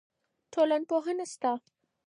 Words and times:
ټولنپوهنه 0.53 1.25
سته. 1.33 1.51